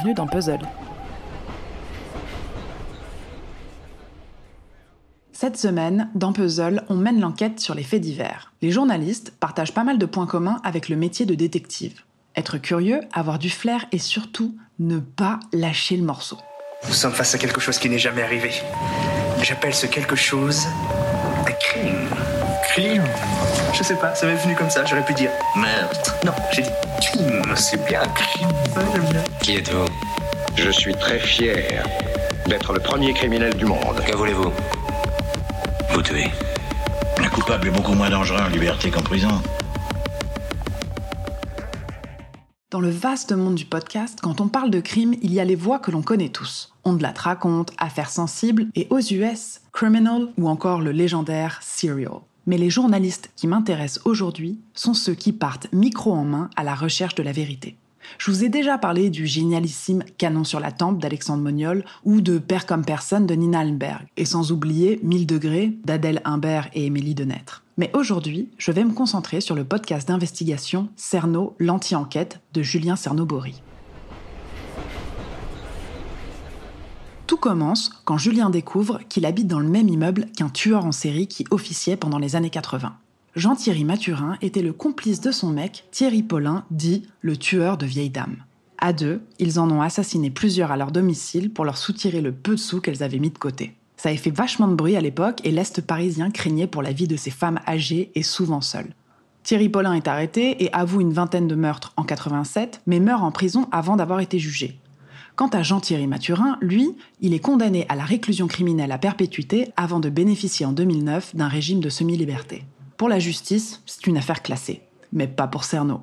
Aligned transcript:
bienvenue 0.00 0.14
dans 0.14 0.26
Puzzle. 0.26 0.60
Cette 5.32 5.58
semaine, 5.58 6.08
dans 6.14 6.32
Puzzle, 6.32 6.84
on 6.88 6.94
mène 6.94 7.20
l'enquête 7.20 7.60
sur 7.60 7.74
les 7.74 7.82
faits 7.82 8.00
divers. 8.00 8.54
Les 8.62 8.70
journalistes 8.70 9.34
partagent 9.38 9.74
pas 9.74 9.84
mal 9.84 9.98
de 9.98 10.06
points 10.06 10.26
communs 10.26 10.58
avec 10.64 10.88
le 10.88 10.96
métier 10.96 11.26
de 11.26 11.34
détective. 11.34 12.00
Être 12.34 12.56
curieux, 12.56 13.00
avoir 13.12 13.38
du 13.38 13.50
flair 13.50 13.84
et 13.92 13.98
surtout 13.98 14.56
ne 14.78 15.00
pas 15.00 15.38
lâcher 15.52 15.98
le 15.98 16.04
morceau. 16.04 16.38
Nous 16.88 16.94
sommes 16.94 17.12
face 17.12 17.34
à 17.34 17.38
quelque 17.38 17.60
chose 17.60 17.78
qui 17.78 17.90
n'est 17.90 17.98
jamais 17.98 18.22
arrivé. 18.22 18.52
J'appelle 19.42 19.74
ce 19.74 19.84
quelque 19.84 20.16
chose 20.16 20.66
Je 23.80 23.84
sais 23.86 23.96
pas, 23.96 24.14
ça 24.14 24.26
m'est 24.26 24.34
venu 24.34 24.54
comme 24.54 24.68
ça, 24.68 24.84
j'aurais 24.84 25.04
pu 25.06 25.14
dire 25.14 25.30
meurtre. 25.56 26.14
Non, 26.26 26.32
j'ai 26.52 26.60
dit 26.60 26.68
crime, 27.00 27.42
c'est 27.56 27.82
bien 27.86 28.02
crime. 28.14 28.48
Ouais, 28.76 28.84
j'aime 28.92 29.04
bien. 29.04 29.24
Qui 29.40 29.56
êtes-vous 29.56 29.86
Je 30.54 30.68
suis 30.68 30.94
très 30.94 31.18
fier 31.18 31.82
d'être 32.46 32.74
le 32.74 32.80
premier 32.80 33.14
criminel 33.14 33.54
du 33.54 33.64
monde. 33.64 33.98
Que 34.06 34.14
voulez-vous 34.14 34.52
Vous 35.94 36.02
tuer. 36.02 36.26
Un 37.16 37.28
coupable 37.30 37.68
est 37.68 37.70
beaucoup 37.70 37.94
moins 37.94 38.10
dangereux 38.10 38.40
en 38.40 38.48
liberté 38.48 38.90
qu'en 38.90 39.00
prison. 39.00 39.40
Dans 42.70 42.80
le 42.80 42.90
vaste 42.90 43.32
monde 43.32 43.54
du 43.54 43.64
podcast, 43.64 44.18
quand 44.22 44.42
on 44.42 44.48
parle 44.48 44.70
de 44.70 44.80
crime, 44.80 45.14
il 45.22 45.32
y 45.32 45.40
a 45.40 45.44
les 45.46 45.56
voix 45.56 45.78
que 45.78 45.90
l'on 45.90 46.02
connaît 46.02 46.28
tous. 46.28 46.74
On 46.84 46.92
de 46.92 47.02
la 47.02 47.14
raconte, 47.16 47.72
Affaires 47.78 48.10
sensibles 48.10 48.66
et 48.74 48.88
aux 48.90 49.00
US, 49.00 49.62
Criminal 49.72 50.28
ou 50.36 50.50
encore 50.50 50.82
le 50.82 50.92
légendaire 50.92 51.60
Serial. 51.62 52.20
Mais 52.46 52.58
les 52.58 52.70
journalistes 52.70 53.30
qui 53.36 53.46
m'intéressent 53.46 54.02
aujourd'hui 54.04 54.58
sont 54.74 54.94
ceux 54.94 55.14
qui 55.14 55.32
partent 55.32 55.68
micro 55.72 56.12
en 56.12 56.24
main 56.24 56.50
à 56.56 56.64
la 56.64 56.74
recherche 56.74 57.14
de 57.14 57.22
la 57.22 57.32
vérité. 57.32 57.76
Je 58.18 58.30
vous 58.30 58.44
ai 58.44 58.48
déjà 58.48 58.78
parlé 58.78 59.10
du 59.10 59.26
génialissime 59.26 60.02
Canon 60.18 60.44
sur 60.44 60.60
la 60.60 60.72
tempe 60.72 61.00
d'Alexandre 61.00 61.42
Moniol 61.42 61.84
ou 62.04 62.20
de 62.20 62.38
Père 62.38 62.66
comme 62.66 62.84
personne 62.84 63.26
de 63.26 63.34
Nina 63.34 63.60
Allenberg, 63.60 64.06
et 64.16 64.24
sans 64.24 64.52
oublier 64.52 65.00
1000 65.02 65.26
degrés 65.26 65.72
d'Adèle 65.84 66.20
Imbert 66.24 66.70
et 66.74 66.86
Émilie 66.86 67.14
Denêtre. 67.14 67.62
Mais 67.76 67.90
aujourd'hui, 67.94 68.48
je 68.58 68.72
vais 68.72 68.84
me 68.84 68.92
concentrer 68.92 69.40
sur 69.40 69.54
le 69.54 69.64
podcast 69.64 70.08
d'investigation 70.08 70.88
Cerno, 70.96 71.54
l'anti-enquête 71.58 72.40
de 72.52 72.62
Julien 72.62 72.96
Cerno-Bory. 72.96 73.62
Tout 77.30 77.36
commence 77.36 77.92
quand 78.04 78.18
Julien 78.18 78.50
découvre 78.50 78.98
qu'il 79.08 79.24
habite 79.24 79.46
dans 79.46 79.60
le 79.60 79.68
même 79.68 79.88
immeuble 79.88 80.26
qu'un 80.36 80.48
tueur 80.48 80.84
en 80.84 80.90
série 80.90 81.28
qui 81.28 81.44
officiait 81.52 81.96
pendant 81.96 82.18
les 82.18 82.34
années 82.34 82.50
80. 82.50 82.92
Jean-Thierry 83.36 83.84
Mathurin 83.84 84.36
était 84.42 84.62
le 84.62 84.72
complice 84.72 85.20
de 85.20 85.30
son 85.30 85.50
mec, 85.50 85.84
Thierry 85.92 86.24
Paulin, 86.24 86.64
dit 86.72 87.04
le 87.20 87.36
tueur 87.36 87.78
de 87.78 87.86
vieilles 87.86 88.10
dames. 88.10 88.38
À 88.78 88.92
deux, 88.92 89.22
ils 89.38 89.60
en 89.60 89.70
ont 89.70 89.80
assassiné 89.80 90.28
plusieurs 90.28 90.72
à 90.72 90.76
leur 90.76 90.90
domicile 90.90 91.52
pour 91.52 91.64
leur 91.64 91.78
soutirer 91.78 92.20
le 92.20 92.32
peu 92.32 92.56
de 92.56 92.60
sous 92.60 92.80
qu'elles 92.80 93.04
avaient 93.04 93.20
mis 93.20 93.30
de 93.30 93.38
côté. 93.38 93.76
Ça 93.96 94.08
avait 94.08 94.18
fait 94.18 94.34
vachement 94.34 94.66
de 94.66 94.74
bruit 94.74 94.96
à 94.96 95.00
l'époque 95.00 95.38
et 95.44 95.52
l'Est 95.52 95.82
parisien 95.82 96.32
craignait 96.32 96.66
pour 96.66 96.82
la 96.82 96.90
vie 96.90 97.06
de 97.06 97.16
ces 97.16 97.30
femmes 97.30 97.60
âgées 97.68 98.10
et 98.16 98.24
souvent 98.24 98.60
seules. 98.60 98.92
Thierry 99.44 99.68
Paulin 99.68 99.94
est 99.94 100.08
arrêté 100.08 100.64
et 100.64 100.72
avoue 100.72 101.00
une 101.00 101.12
vingtaine 101.12 101.46
de 101.46 101.54
meurtres 101.54 101.92
en 101.96 102.02
87, 102.02 102.82
mais 102.88 102.98
meurt 102.98 103.22
en 103.22 103.30
prison 103.30 103.68
avant 103.70 103.94
d'avoir 103.94 104.18
été 104.18 104.40
jugé. 104.40 104.80
Quant 105.36 105.48
à 105.48 105.62
Jean-Thierry 105.62 106.06
Mathurin, 106.06 106.58
lui, 106.60 106.94
il 107.20 107.34
est 107.34 107.40
condamné 107.40 107.86
à 107.88 107.96
la 107.96 108.04
réclusion 108.04 108.46
criminelle 108.46 108.92
à 108.92 108.98
perpétuité 108.98 109.72
avant 109.76 110.00
de 110.00 110.10
bénéficier 110.10 110.66
en 110.66 110.72
2009 110.72 111.36
d'un 111.36 111.48
régime 111.48 111.80
de 111.80 111.88
semi-liberté. 111.88 112.64
Pour 112.96 113.08
la 113.08 113.18
justice, 113.18 113.82
c'est 113.86 114.06
une 114.06 114.16
affaire 114.16 114.42
classée, 114.42 114.82
mais 115.12 115.26
pas 115.26 115.46
pour 115.46 115.64
Cerno. 115.64 116.02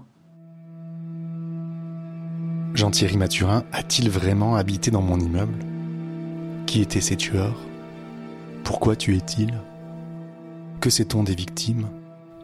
Jean-Thierry 2.74 3.18
Mathurin 3.18 3.64
a-t-il 3.72 4.10
vraiment 4.10 4.56
habité 4.56 4.92
dans 4.92 5.02
mon 5.02 5.20
immeuble? 5.20 5.58
Qui 6.66 6.82
étaient 6.82 7.02
ces 7.02 7.16
tueurs? 7.16 7.60
Pourquoi 8.64 8.96
tuait-il 8.96 9.54
Que 10.80 10.90
sait-on 10.90 11.24
des 11.24 11.36
victimes? 11.36 11.88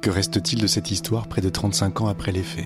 Que 0.01 0.09
reste-t-il 0.09 0.61
de 0.61 0.67
cette 0.67 0.91
histoire 0.91 1.27
près 1.27 1.41
de 1.41 1.49
35 1.49 2.01
ans 2.01 2.07
après 2.07 2.31
les 2.31 2.43
faits? 2.43 2.65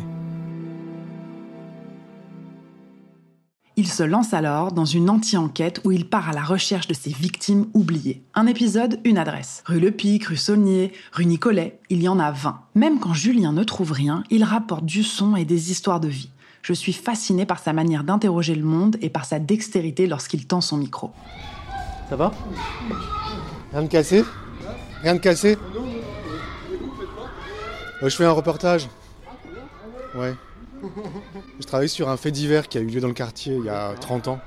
Il 3.87 3.93
se 3.93 4.03
lance 4.03 4.33
alors 4.33 4.73
dans 4.73 4.83
une 4.83 5.09
anti-enquête 5.09 5.79
où 5.85 5.93
il 5.93 6.09
part 6.09 6.27
à 6.27 6.33
la 6.33 6.41
recherche 6.43 6.87
de 6.87 6.93
ses 6.93 7.09
victimes 7.11 7.67
oubliées. 7.73 8.21
Un 8.35 8.45
épisode, 8.45 8.99
une 9.05 9.17
adresse. 9.17 9.63
Rue 9.65 9.79
Le 9.79 9.91
Pic, 9.91 10.25
rue 10.25 10.35
Saulnier, 10.35 10.91
rue 11.13 11.25
Nicolet, 11.25 11.79
il 11.89 12.03
y 12.03 12.09
en 12.09 12.19
a 12.19 12.31
20. 12.31 12.59
Même 12.75 12.99
quand 12.99 13.13
Julien 13.13 13.53
ne 13.53 13.63
trouve 13.63 13.93
rien, 13.93 14.25
il 14.29 14.43
rapporte 14.43 14.83
du 14.83 15.03
son 15.03 15.37
et 15.37 15.45
des 15.45 15.71
histoires 15.71 16.01
de 16.01 16.09
vie. 16.09 16.27
Je 16.63 16.73
suis 16.73 16.91
fasciné 16.91 17.45
par 17.45 17.59
sa 17.59 17.71
manière 17.71 18.03
d'interroger 18.03 18.55
le 18.55 18.65
monde 18.65 18.97
et 19.01 19.09
par 19.09 19.23
sa 19.23 19.39
dextérité 19.39 20.05
lorsqu'il 20.05 20.45
tend 20.47 20.59
son 20.59 20.75
micro. 20.75 21.11
Ça 22.09 22.17
va? 22.17 22.33
Rien 23.71 23.83
de 23.83 23.87
cassé? 23.87 24.25
Rien 25.01 25.15
de 25.15 25.19
cassé? 25.19 25.57
Euh, 28.03 28.09
Je 28.09 28.15
fais 28.17 28.25
un 28.25 28.31
reportage. 28.31 28.89
Ouais. 30.13 30.33
Je 31.59 31.65
travaille 31.65 31.89
sur 31.89 32.09
un 32.09 32.17
fait 32.17 32.31
divers 32.31 32.67
qui 32.67 32.77
a 32.77 32.81
eu 32.81 32.85
lieu 32.85 32.99
dans 33.01 33.07
le 33.07 33.13
quartier 33.13 33.55
il 33.55 33.65
y 33.65 33.69
a 33.69 33.93
30 33.99 34.27
ans. 34.27 34.39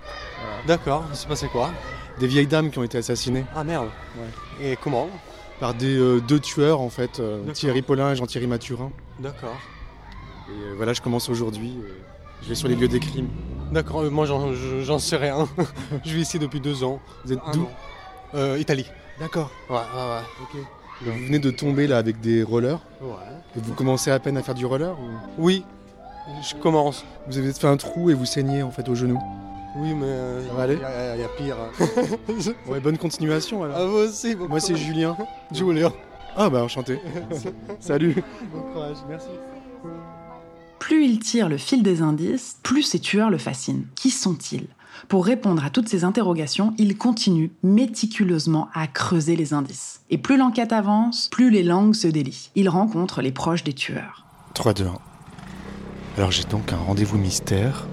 D'accord, 0.67 1.05
il 1.11 1.17
s'est 1.17 1.27
passé 1.29 1.47
quoi? 1.49 1.71
Des 2.19 2.27
vieilles 2.27 2.47
dames 2.47 2.71
qui 2.71 2.79
ont 2.79 2.83
été 2.83 2.99
assassinées 2.99 3.45
Ah 3.55 3.65
merde. 3.65 3.89
Et 4.63 4.77
comment? 4.77 5.09
Par 5.59 5.75
des 5.75 5.97
euh, 5.99 6.21
deux 6.21 6.41
tueurs 6.41 6.81
en 6.81 6.89
fait, 6.91 7.21
euh. 7.21 7.43
Thierry 7.53 7.83
Paulin 7.83 8.13
et 8.13 8.17
Jean-Thierry 8.17 8.47
Mathurin. 8.47 8.91
D'accord. 9.19 9.57
Et 10.49 10.53
euh, 10.53 10.75
voilà, 10.77 10.93
je 10.93 11.01
commence 11.01 11.29
aujourd'hui. 11.29 11.77
je 12.43 12.49
vais 12.49 12.55
sur 12.55 12.69
les 12.69 12.75
lieux 12.77 12.89
des 12.89 13.01
crimes. 13.01 13.29
D'accord, 13.73 14.03
moi 14.11 14.27
j'en- 14.27 14.53
je- 14.55 14.83
j'en 14.83 14.99
sais 14.99 15.17
rien. 15.17 15.49
je 16.05 16.15
vis 16.15 16.23
ici 16.23 16.39
depuis 16.39 16.61
deux 16.61 16.83
ans. 16.85 17.01
Vous 17.25 17.33
êtes 17.33 17.41
d'où? 17.53 17.67
Euh, 18.35 18.57
Italie. 18.59 18.87
D'accord. 19.19 19.51
Ouais, 19.69 19.77
ouais, 19.77 20.63
Vous 21.03 21.13
venez 21.13 21.39
de 21.39 21.51
tomber 21.51 21.87
là 21.87 21.99
avec 21.99 22.21
des 22.21 22.43
rollers? 22.43 22.81
ouais. 23.03 23.09
Ouais. 23.09 23.15
Et 23.57 23.61
vous 23.61 23.75
commencez 23.75 24.11
à 24.11 24.19
peine 24.19 24.37
à 24.37 24.43
faire 24.43 24.55
du 24.55 24.65
roller 24.65 24.93
ou- 24.99 25.11
Oui, 25.43 25.65
je 26.43 26.55
commence. 26.57 27.05
Vous 27.29 27.39
avez 27.39 27.53
fait 27.53 27.67
un 27.67 27.77
trou 27.77 28.11
et 28.11 28.15
vous 28.15 28.25
saignez 28.27 28.63
en 28.63 28.71
fait 28.71 28.89
au 28.89 28.95
genou. 28.95 29.19
Oui, 29.77 29.95
mais. 29.95 30.07
euh, 30.07 30.49
Ça 30.49 30.55
va 30.55 30.63
aller 30.65 30.75
Il 30.75 30.81
y, 30.81 30.85
a- 30.85 31.17
il 31.17 31.21
y 31.21 31.25
a 31.25 31.29
pire. 31.29 31.57
Ouais, 32.67 32.81
bonne 32.81 32.99
continuation 32.99 33.63
alors. 33.65 33.77
ah, 33.79 33.87
vous 33.87 33.97
aussi, 34.09 34.35
bon 34.35 34.49
Moi 34.49 34.61
c'est. 34.61 34.77
Julien. 34.77 35.17
Julien. 35.53 35.93
Ah 36.37 36.49
bah 36.51 36.63
enchanté. 36.65 37.01
Salut. 37.81 38.23
Bon 38.53 38.63
courage, 38.73 38.97
merci. 39.09 39.29
Plus 40.79 41.05
il 41.05 41.19
tire 41.21 41.49
le 41.49 41.59
fil 41.59 41.83
des 41.83 42.03
indices, 42.03 42.57
plus 42.63 42.83
ces 42.83 42.99
tueurs 42.99 43.31
le 43.31 43.39
fascinent. 43.39 43.85
Qui 43.97 44.11
sont-ils? 44.11 44.67
Pour 45.09 45.25
répondre 45.25 45.65
à 45.65 45.71
toutes 45.71 45.89
ces 45.89 46.05
interrogations, 46.05 46.75
il 46.79 46.97
continue 46.99 47.53
méticuleusement 47.63 48.69
à 48.75 48.87
creuser 48.87 49.37
les 49.37 49.55
indices. 49.55 50.01
Et 50.11 50.19
plus 50.19 50.37
l'enquête 50.37 50.73
avance, 50.73 51.29
plus 51.31 51.51
les 51.51 51.63
langues 51.63 51.95
se 51.95 52.09
délient. 52.09 52.51
Il 52.55 52.69
rencontre 52.69 53.23
les 53.23 53.33
proches 53.33 53.63
des 53.65 53.73
tueurs. 53.73 54.25
3, 54.55 54.73
2, 54.75 54.87
1. 54.87 54.93
Alors 56.17 56.31
j'ai 56.31 56.45
donc 56.45 56.73
un 56.73 56.77
rendez-vous 56.77 57.19
mystère 57.19 57.87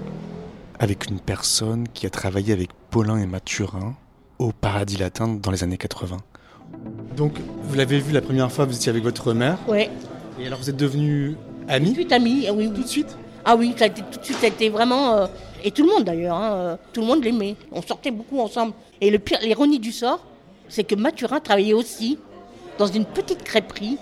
avec 0.78 1.08
une 1.10 1.18
personne 1.20 1.88
qui 1.92 2.06
a 2.06 2.10
travaillé 2.10 2.52
avec 2.52 2.70
Paulin 2.90 3.18
et 3.18 3.26
Mathurin 3.26 3.94
au 4.38 4.52
Paradis 4.52 4.96
Latin 4.96 5.28
dans 5.28 5.50
les 5.50 5.64
années 5.64 5.78
80. 5.78 6.18
Donc 7.16 7.34
vous 7.62 7.74
l'avez 7.74 7.98
vu 7.98 8.12
la 8.12 8.20
première 8.20 8.52
fois, 8.52 8.64
vous 8.64 8.76
étiez 8.76 8.90
avec 8.90 9.02
votre 9.02 9.32
mère. 9.32 9.58
Ouais, 9.66 9.90
Et 10.38 10.46
alors 10.46 10.58
vous 10.58 10.70
êtes 10.70 10.76
devenus 10.76 11.36
amis? 11.68 11.94
Tout 11.94 12.14
ami, 12.14 12.46
ah 12.48 12.52
oui, 12.52 12.70
tout 12.72 12.82
de 12.82 12.86
suite? 12.88 13.16
Ah 13.44 13.56
oui, 13.56 13.74
ça 13.76 13.84
a 13.84 13.86
été, 13.88 14.02
tout 14.02 14.18
de 14.18 14.24
suite, 14.24 14.36
ça 14.38 14.46
a 14.46 14.48
été 14.50 14.68
vraiment. 14.68 15.14
euh, 15.14 15.26
et 15.64 15.70
tout 15.70 15.82
le 15.82 15.88
monde 15.88 16.04
d'ailleurs, 16.04 16.36
hein, 16.36 16.52
euh, 16.52 16.76
tout 16.92 17.00
le 17.00 17.06
monde 17.06 17.24
l'aimait. 17.24 17.56
On 17.72 17.80
sortait 17.82 18.10
beaucoup 18.10 18.38
ensemble. 18.40 18.74
Et 19.00 19.10
le 19.10 19.18
pire, 19.18 19.38
l'ironie 19.42 19.78
du 19.78 19.90
sort, 19.90 20.24
c'est 20.68 20.84
que 20.84 20.94
Mathurin 20.94 21.40
travaillait 21.40 21.72
aussi 21.72 22.18
dans 22.78 22.86
une 22.86 23.04
petite 23.06 23.42
crêperie, 23.42 23.96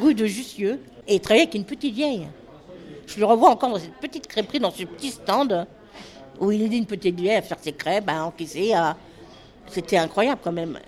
rue 0.00 0.14
de 0.14 0.24
Jussieu, 0.26 0.80
et 1.06 1.16
il 1.16 1.20
travaillait 1.20 1.44
avec 1.44 1.54
une 1.54 1.64
petite 1.64 1.94
vieille. 1.94 2.26
Je 3.12 3.18
le 3.18 3.26
revois 3.26 3.50
encore 3.50 3.70
dans 3.70 3.78
cette 3.78 3.94
petite 4.00 4.26
crêperie, 4.28 4.60
dans 4.60 4.70
ce 4.70 4.84
petit 4.84 5.10
stand, 5.10 5.66
où 6.40 6.52
il 6.52 6.62
aidait 6.62 6.78
une 6.78 6.86
petite 6.86 7.18
vieille 7.18 7.36
à 7.36 7.42
faire 7.42 7.58
ses 7.60 7.72
crêpes, 7.72 8.08
à 8.08 8.24
encaisser. 8.24 8.72
à- 8.72 8.96
C'était 9.66 9.96
incroyable 9.98 10.40
quand 10.42 10.52
même. 10.52 10.78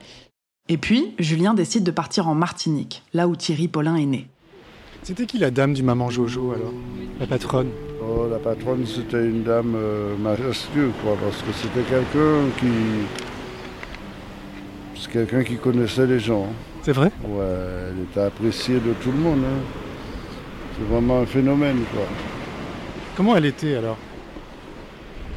Et 0.69 0.77
puis, 0.77 1.15
Julien 1.19 1.55
décide 1.55 1.83
de 1.85 1.91
partir 1.91 2.29
en 2.29 2.35
Martinique, 2.35 3.03
là 3.13 3.27
où 3.29 3.35
Thierry 3.37 3.69
Paulin 3.69 3.97
est 3.97 4.07
né. 4.07 4.29
C'était 5.03 5.27
qui 5.27 5.39
la 5.39 5.51
dame 5.51 5.75
du 5.75 5.83
maman 5.83 6.11
Jojo 6.11 6.53
alors? 6.53 6.73
La 7.19 7.27
patronne? 7.27 7.71
Oh, 8.01 8.27
la 8.31 8.39
patronne, 8.39 8.87
c'était 8.87 9.25
une 9.25 9.43
dame 9.43 9.75
euh, 9.77 10.17
majestueuse, 10.17 10.93
quoi, 11.03 11.17
parce 11.21 11.39
que 11.43 11.53
c'était 11.53 11.83
quelqu'un 11.89 12.49
qui. 12.59 12.67
C'est 14.97 15.11
quelqu'un 15.11 15.43
qui 15.43 15.57
connaissait 15.57 16.07
les 16.07 16.21
gens. 16.21 16.47
C'est 16.83 16.93
vrai? 16.93 17.11
Ouais, 17.25 17.45
elle 17.91 18.03
était 18.05 18.21
appréciée 18.21 18.77
de 18.77 18.93
tout 19.03 19.11
le 19.11 19.19
monde. 19.19 19.41
hein. 19.45 19.63
C'est 20.83 20.93
vraiment 20.95 21.21
un 21.21 21.27
phénomène, 21.27 21.79
quoi. 21.93 22.03
Comment 23.17 23.37
elle 23.37 23.47
était 23.47 23.77
alors? 23.77 23.99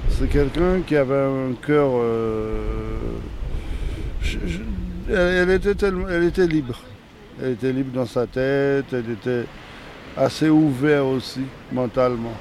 C'est 0.09 0.27
quelqu'un 0.29 0.81
qui 0.85 0.95
avait 0.95 1.13
un 1.15 1.53
cœur. 1.61 1.89
euh, 1.93 2.57
je- 4.21 4.39
je- 4.47 4.59
elle, 5.13 5.49
elle 5.49 5.51
était 5.51 5.75
tellement- 5.75 6.07
elle 6.09 6.23
était 6.23 6.47
libre. 6.47 6.79
Elle 7.41 7.51
était 7.51 7.71
libre 7.73 7.91
dans 7.93 8.05
sa 8.07 8.25
tête, 8.25 8.85
elle 8.91 9.11
était 9.11 9.43
assez 10.17 10.49
ouverte 10.49 11.03
aussi, 11.05 11.41
mentalement. 11.71 12.33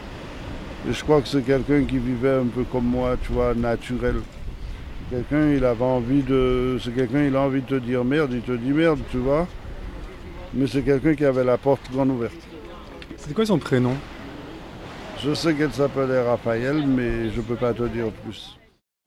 Et 0.89 0.93
je 0.95 1.03
crois 1.05 1.21
que 1.21 1.29
c'est 1.29 1.43
quelqu'un 1.45 1.83
qui 1.85 1.99
vivait 1.99 2.37
un 2.37 2.47
peu 2.47 2.63
comme 2.65 2.87
moi, 2.87 3.17
tu 3.23 3.33
vois, 3.33 3.53
naturel. 3.55 4.17
Quelqu'un, 5.11 5.51
il 5.51 5.65
avait 5.65 5.85
envie 5.85 6.23
de. 6.23 6.79
C'est 6.83 6.95
quelqu'un, 6.95 7.25
il 7.25 7.37
a 7.37 7.41
envie 7.41 7.61
de 7.61 7.67
te 7.67 7.75
dire 7.75 8.03
merde, 8.05 8.33
il 8.33 8.41
te 8.41 8.53
dit 8.53 8.73
merde, 8.73 9.01
tu 9.11 9.19
vois. 9.19 9.47
Mais 10.55 10.67
c'est 10.67 10.83
quelqu'un 10.83 11.15
qui 11.15 11.25
avait 11.27 11.45
la 11.45 11.59
porte 11.59 11.91
grande 11.93 12.11
ouverte. 12.11 12.35
C'était 13.25 13.37
quoi 13.37 13.47
son 13.47 13.59
prénom? 13.59 13.95
Je 15.25 15.33
sais 15.33 15.55
qu'elle 15.55 15.73
s'appelait 15.73 16.29
Raphaël, 16.29 16.87
mais 16.87 17.31
je 17.31 17.41
peux 17.41 17.57
pas 17.57 17.73
te 17.73 17.85
dire 17.85 18.11
plus. 18.23 18.59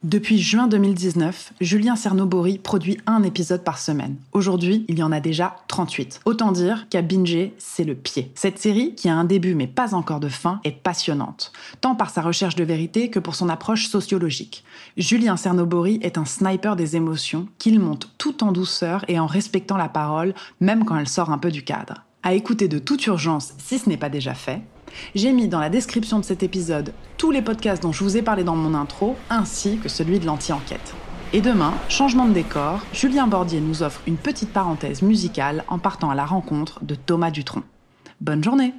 Depuis 0.04 0.40
juin 0.40 0.68
2019, 0.68 1.54
Julien 1.62 1.96
Cernobori 1.96 2.58
produit 2.58 2.98
un 3.06 3.22
épisode 3.22 3.64
par 3.64 3.78
semaine. 3.78 4.16
Aujourd'hui, 4.32 4.86
il 4.88 4.98
y 4.98 5.04
en 5.04 5.12
a 5.12 5.20
déjà 5.20 5.58
38. 5.68 6.22
Autant 6.26 6.52
dire 6.52 6.88
qu'à 6.90 7.04
Binger, 7.04 7.54
c'est 7.60 7.84
le 7.84 7.94
pied. 7.94 8.32
Cette 8.34 8.58
série, 8.58 8.96
qui 8.96 9.08
a 9.08 9.16
un 9.16 9.24
début 9.24 9.54
mais 9.54 9.68
pas 9.68 9.94
encore 9.94 10.20
de 10.20 10.30
fin, 10.30 10.62
est 10.64 10.72
passionnante, 10.72 11.52
tant 11.80 11.94
par 11.94 12.10
sa 12.10 12.24
recherche 12.24 12.56
de 12.56 12.64
vérité 12.64 13.12
que 13.12 13.20
pour 13.20 13.36
son 13.36 13.50
approche 13.50 13.88
sociologique. 13.88 14.64
Julien 14.98 15.38
Cernobori 15.38 16.00
est 16.02 16.18
un 16.18 16.26
sniper 16.26 16.76
des 16.76 16.96
émotions 16.96 17.48
qu'il 17.60 17.80
monte 17.80 18.10
tout 18.18 18.44
en 18.44 18.52
douceur 18.52 19.06
et 19.08 19.20
en 19.20 19.28
respectant 19.28 19.78
la 19.78 19.90
parole, 19.90 20.34
même 20.60 20.86
quand 20.86 20.98
elle 20.98 21.08
sort 21.08 21.30
un 21.30 21.38
peu 21.38 21.52
du 21.52 21.64
cadre. 21.64 22.07
À 22.28 22.34
écouter 22.34 22.68
de 22.68 22.78
toute 22.78 23.08
urgence 23.08 23.54
si 23.58 23.80
ce 23.80 23.88
n'est 23.88 23.96
pas 23.96 24.10
déjà 24.10 24.34
fait, 24.34 24.60
j'ai 25.16 25.32
mis 25.32 25.48
dans 25.48 25.62
la 25.62 25.70
description 25.70 26.20
de 26.20 26.26
cet 26.26 26.44
épisode 26.44 26.92
tous 27.18 27.32
les 27.32 27.42
podcasts 27.42 27.82
dont 27.82 27.94
je 27.94 28.04
vous 28.04 28.18
ai 28.18 28.22
parlé 28.22 28.44
dans 28.44 28.58
mon 28.58 28.74
intro, 28.74 29.16
ainsi 29.30 29.78
que 29.78 29.88
celui 29.88 30.20
de 30.20 30.26
l'anti-enquête. 30.26 30.94
Et 31.32 31.40
demain, 31.40 31.74
changement 31.88 32.26
de 32.26 32.34
décor, 32.34 32.82
Julien 32.92 33.28
Bordier 33.28 33.62
nous 33.62 33.82
offre 33.82 34.02
une 34.08 34.18
petite 34.18 34.52
parenthèse 34.52 35.04
musicale 35.04 35.64
en 35.70 35.80
partant 35.80 36.10
à 36.10 36.16
la 36.16 36.26
rencontre 36.26 36.84
de 36.84 36.96
Thomas 36.96 37.32
Dutronc. 37.32 37.64
Bonne 38.20 38.44
journée 38.44 38.74